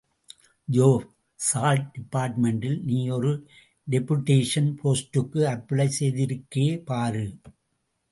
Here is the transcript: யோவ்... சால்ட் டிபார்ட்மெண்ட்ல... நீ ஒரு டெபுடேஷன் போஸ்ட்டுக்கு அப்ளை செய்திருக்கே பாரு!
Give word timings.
யோவ்... 0.67 1.03
சால்ட் 1.39 1.91
டிபார்ட்மெண்ட்ல... 1.91 2.71
நீ 2.83 3.09
ஒரு 3.09 3.31
டெபுடேஷன் 3.87 4.71
போஸ்ட்டுக்கு 4.81 5.43
அப்ளை 5.53 5.87
செய்திருக்கே 5.99 6.83
பாரு! 6.83 7.25